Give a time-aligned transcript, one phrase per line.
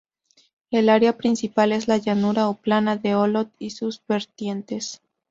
[0.71, 4.99] El área principal es la llanura o "plana" de Olot y sus vertientes.